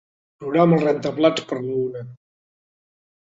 [0.43, 2.01] Programa el rentaplats per a la una.